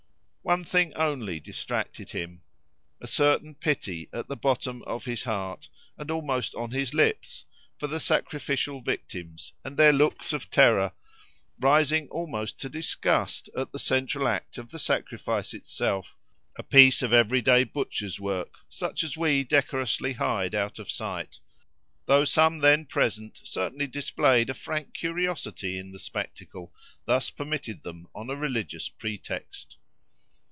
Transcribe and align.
One 0.43 0.63
thing 0.65 0.91
only 0.95 1.39
distracted 1.39 2.09
him—a 2.09 3.07
certain 3.07 3.53
pity 3.55 4.09
at 4.11 4.27
the 4.27 4.35
bottom 4.35 4.81
of 4.83 5.05
his 5.05 5.23
heart, 5.23 5.69
and 5.99 6.09
almost 6.11 6.53
on 6.55 6.71
his 6.71 6.93
lips, 6.95 7.45
for 7.77 7.85
the 7.87 7.99
sacrificial 8.01 8.81
victims 8.81 9.53
and 9.63 9.77
their 9.77 9.93
looks 9.93 10.33
of 10.33 10.49
terror, 10.49 10.91
rising 11.59 12.09
almost 12.09 12.59
to 12.61 12.69
disgust 12.69 13.49
at 13.55 13.71
the 13.71 13.77
central 13.79 14.27
act 14.27 14.57
of 14.57 14.71
the 14.71 14.79
sacrifice 14.79 15.53
itself, 15.53 16.17
a 16.57 16.63
piece 16.63 17.01
of 17.03 17.13
everyday 17.13 17.63
butcher's 17.63 18.19
work, 18.19 18.49
such 18.67 19.03
as 19.05 19.15
we 19.15 19.43
decorously 19.45 20.13
hide 20.13 20.53
out 20.55 20.79
of 20.79 20.91
sight; 20.91 21.39
though 22.07 22.25
some 22.25 22.57
then 22.59 22.85
present 22.85 23.39
certainly 23.45 23.87
displayed 23.87 24.49
a 24.49 24.53
frank 24.55 24.91
curiosity 24.93 25.77
in 25.77 25.91
the 25.91 25.99
spectacle 25.99 26.73
thus 27.05 27.29
permitted 27.29 27.83
them 27.83 28.07
on 28.15 28.29
a 28.31 28.35
religious 28.35 28.89
pretext. 28.89 29.77